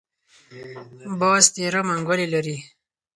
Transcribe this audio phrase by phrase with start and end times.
[1.19, 2.57] باز تېره منګولې لري